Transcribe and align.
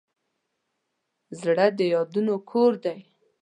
زړه 1.39 1.65
د 1.77 1.79
یادونو 1.93 2.35
کور 2.49 2.73
دی. 2.83 2.97